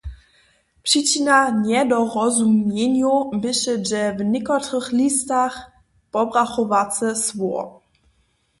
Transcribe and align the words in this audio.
Přičina 0.83 1.37
njedorozumjenjow 1.63 3.19
běše 3.41 3.75
dźe 3.87 4.03
w 4.17 4.19
někotrych 4.33 4.87
listach 4.99 5.55
pobrachowace 6.13 7.07
słowo. 7.27 7.65